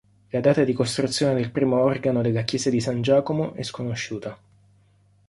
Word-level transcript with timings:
La 0.31 0.39
data 0.39 0.63
di 0.63 0.73
costruzione 0.73 1.35
del 1.35 1.51
primo 1.51 1.79
organo 1.83 2.23
della 2.23 2.41
chiesa 2.41 2.71
di 2.71 2.81
San 2.81 3.03
Giacomo 3.03 3.53
è 3.53 3.61
sconosciuta. 3.61 4.35